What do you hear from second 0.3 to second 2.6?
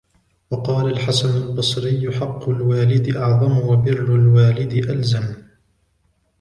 وَقَالَ الْحَسَنُ الْبَصْرِيُّ حَقُّ